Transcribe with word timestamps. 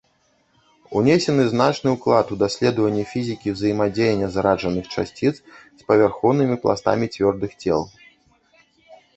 Унесены 0.99 1.43
значны 1.53 1.87
ўклад 1.95 2.31
у 2.35 2.37
даследаванне 2.43 3.03
фізікі 3.11 3.53
ўзаемадзеяння 3.55 4.31
зараджаных 4.37 4.85
часціц 4.97 5.35
з 5.35 5.81
павярхоўнымі 5.91 6.55
пластамі 6.65 7.05
цвёрдых 7.15 7.51
цел. 7.63 7.81